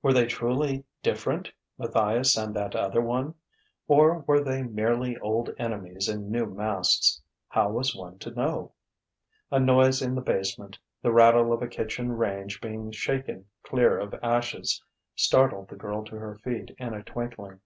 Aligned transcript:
Were 0.00 0.12
they 0.12 0.26
truly 0.26 0.84
different, 1.02 1.50
Matthias 1.76 2.36
and 2.36 2.54
that 2.54 2.76
other 2.76 3.00
one? 3.02 3.34
Or 3.88 4.20
were 4.20 4.40
they 4.40 4.62
merely 4.62 5.18
old 5.18 5.50
enemies 5.58 6.08
in 6.08 6.30
new 6.30 6.46
masks? 6.46 7.20
How 7.48 7.70
was 7.72 7.92
one 7.92 8.20
to 8.20 8.30
know?... 8.30 8.74
A 9.50 9.58
noise 9.58 10.02
in 10.02 10.14
the 10.14 10.20
basement, 10.20 10.78
the 11.02 11.10
rattle 11.10 11.52
of 11.52 11.62
a 11.62 11.66
kitchen 11.66 12.12
range 12.12 12.60
being 12.60 12.92
shaken 12.92 13.46
clear 13.64 13.98
of 13.98 14.14
ashes, 14.22 14.80
startled 15.16 15.66
the 15.66 15.74
girl 15.74 16.04
to 16.04 16.14
her 16.14 16.36
feet 16.36 16.70
in 16.78 16.94
a 16.94 17.02
twinkling. 17.02 17.58